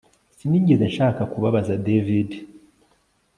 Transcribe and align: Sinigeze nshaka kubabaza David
Sinigeze 0.37 0.83
nshaka 0.91 1.21
kubabaza 1.31 1.73
David 1.85 2.29